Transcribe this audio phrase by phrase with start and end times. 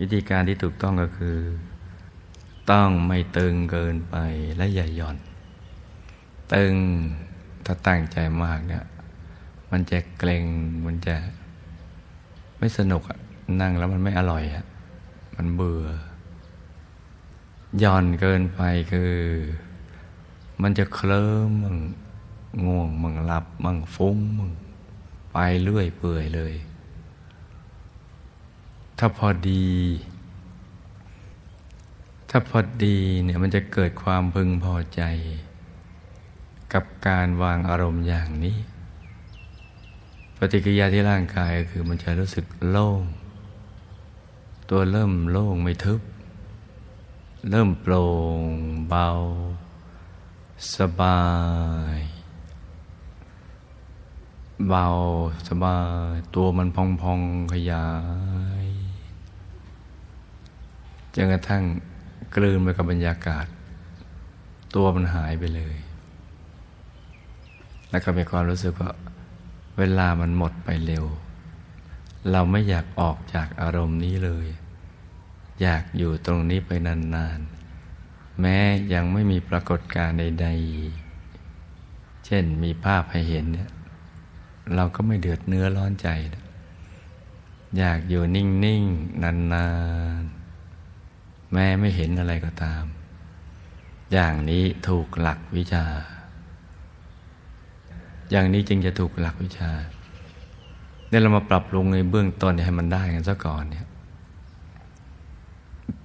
[0.00, 1.38] วิธีการที่ถูกต้องก็คือ
[2.70, 4.16] ต้องไม่ตึงเกินไป
[4.56, 5.16] และอย่าหย่อน
[6.54, 6.74] ตึง
[7.64, 8.84] ถ้าตั้งใจมากเนี่ย
[9.70, 10.44] มันจะเกรง
[10.86, 11.16] มันจะ
[12.58, 13.18] ไม่สนุกอะ
[13.60, 14.64] นั่งแล้วมันไม่อร่อยอะ
[15.36, 15.86] มันเบื่อ
[17.78, 18.60] หย่อนเกินไป
[18.92, 19.12] คือ
[20.62, 21.76] มันจะเคลิ้มมึง
[22.64, 24.50] ง่วงมึงหลับมึงฟุ้งมึง
[25.32, 26.54] ไปเรื่อยเปื่อยเลย
[28.98, 29.68] ถ้าพอดี
[32.30, 35.02] ถ้าพอดีเนี่ยมันจะเกิดความพึงพอใจ
[36.72, 38.58] กับการวางอารมณ์อย่างนี้
[40.36, 43.02] ปฏิกิริยาที่ร่างกายคือมันจะรู้สึกโล่ง
[44.70, 46.00] ตัวเริ่มโล่งไม่ทึบ
[47.50, 48.04] เริ่มโปร่
[48.38, 48.40] ง
[48.88, 49.08] เบา
[50.76, 51.22] สบา
[51.96, 52.00] ย
[54.68, 54.86] เบา
[55.48, 55.78] สบา
[56.10, 57.20] ยตัวมันพองพอง
[57.52, 57.88] ขยา
[58.61, 58.61] ย
[61.14, 61.64] จนกระทั่ง
[62.36, 63.46] กลืนไปกับบรรยากาศ
[64.74, 65.76] ตัวมันหายไปเลย
[67.90, 68.90] แล้วก็มีความรู้สึกว่า
[69.78, 71.04] เวลามันหมดไปเร็ว
[72.30, 74.46] เราไม่อยากออกจากอารมณ์นี้เลย
[75.62, 78.56] อยากอยู่ตรงนี้ไปนานๆ แม้
[78.94, 83.70] ยังไม่มีปรากฏการณ์ใดๆ เช่นมีภาพให้เห็นเนี่ย
[84.74, 86.08] เราก็ไม่เดือดเนื้อร้อนใจ
[87.78, 89.68] อยากอยู่นิ่ง ๆ นา
[90.20, 90.41] น ๆ
[91.52, 92.84] แม้ไม่เห็นอะไรก็ตาม
[94.12, 95.84] อย่างนี้ถูกหลักวิชา
[98.30, 99.70] อย่างนี้จึงจะถูกหลักวิชา
[101.08, 103.86] เนี่ยเรามาปรับปรุงในเบื้องต้นให้มันได้กันซะก่อนเนี่ย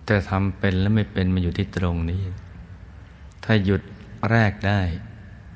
[0.05, 2.21] แต่ทำเป็นแล้วไม่เป็นมาอยู่ที่ตรงนี้
[3.43, 3.81] ถ้าหยุด
[4.31, 4.81] แรกได้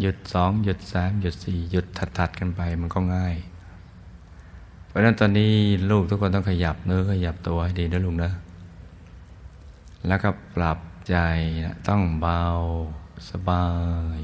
[0.02, 1.86] หยุดสองหยุดสามหยุดสี่หยุด
[2.18, 3.36] ถัดๆกันไปมันก็ง่าย
[4.88, 5.52] เพราะฉะนั้นตอนนี้
[5.92, 8.32] ลูกทุกคนต้องขยับเนื้อขยับตัวให้ดีนะลุงนะ
[10.08, 11.16] แล้วก็ปรับใจ
[11.88, 12.42] ต้องเบา
[13.30, 13.68] สบา
[14.18, 14.20] ย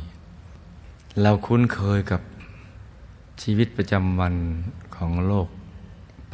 [1.22, 2.22] เราคุ้นเคยกับ
[3.42, 4.36] ชีวิตประจำวัน
[4.96, 5.48] ของโลก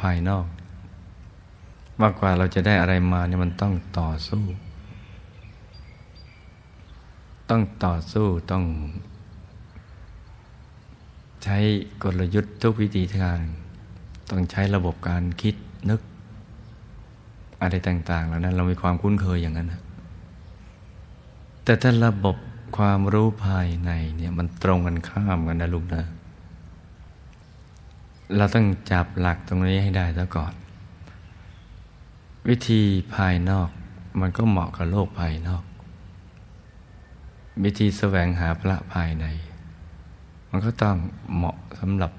[0.00, 0.46] ภายนอก
[2.00, 4.44] มากกว่าเราจะได้อะไรมาเนี่ยมันต้องต่อสู้
[7.50, 8.64] ต้องต่อสู้ต้อง
[11.44, 11.58] ใช้
[12.02, 13.38] กลยุทธ์ทุกวิธีทาง
[14.30, 15.54] ต้องใช้ระบบการคิด
[15.90, 16.00] นึก
[17.62, 19.72] อะไรต่างๆแล้วนั้น เรามีความคุ้นเคยอย่างนั้น
[21.64, 22.36] แต่ถ้าระบบ
[22.76, 26.04] ความรู้ภายในเนี่ยมันตรงกันข้ามกันนะลูกนะ
[28.36, 30.52] เราต้องจับหลักตรงนี้ให้ได้ซะก่อน
[32.48, 32.82] วิธี
[33.14, 33.68] ภายนอก
[34.20, 35.64] มันก็เหมาะกับโลกภายนอก
[37.64, 39.26] วิธีแสวงหาพระภายใน
[40.50, 40.96] มันก็ต้อง
[41.36, 42.12] เหมาะสำหรับ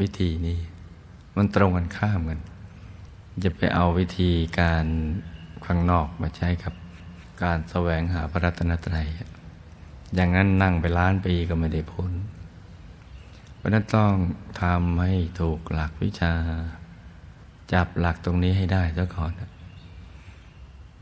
[0.00, 0.58] วิธีนี้
[1.36, 2.40] มันตรงกันข้ามกัน
[3.44, 4.30] จะไปเอาวิธี
[4.60, 4.84] การ
[5.66, 6.74] ข้างนอกมาใช้กับ
[7.42, 9.08] การแสวงหาพระรัตนตรัย
[10.14, 12.12] อย่างนั้นนั่งไปล้านปีก็ไม่ได้พ้น
[13.56, 14.12] เพราะนั้นต้อง
[14.62, 16.32] ทำให้ถูกหลักวิชา
[17.72, 19.32] จับหลักตรงนี้ให้ได้ซะก่อน